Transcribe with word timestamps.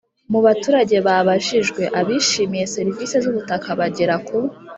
Mu 0.31 0.39
baturage 0.45 0.95
babajijwe 1.07 1.83
abishimiye 1.99 2.65
serivisi 2.75 3.15
z 3.23 3.25
ubutaka 3.31 3.69
bagera 3.79 4.15
ku 4.27 4.37